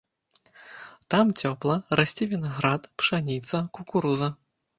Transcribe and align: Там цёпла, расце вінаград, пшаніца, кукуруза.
Там 1.13 1.33
цёпла, 1.45 1.75
расце 1.99 2.23
вінаград, 2.33 2.81
пшаніца, 3.03 3.63
кукуруза. 3.79 4.33